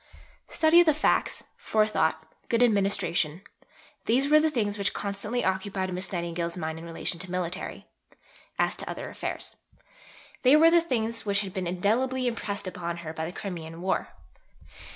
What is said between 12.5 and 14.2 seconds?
upon her by the Crimean War.